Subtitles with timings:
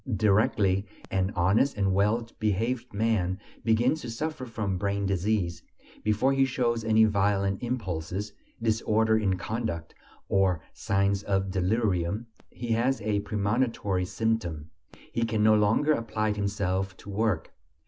[0.15, 5.61] Directly an honest and well behaved man begins to suffer from brain disease,
[6.01, 9.93] before he shows any violent impulses, disorder in conduct,
[10.27, 14.71] or signs of delirium, he has a premonitory symptom:
[15.11, 17.53] he can no longer apply himself to work.